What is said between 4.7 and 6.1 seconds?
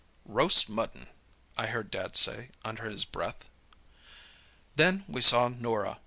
"Then we saw Norah.